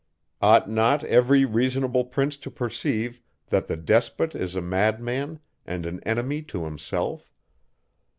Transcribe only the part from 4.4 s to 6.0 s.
a madman, and an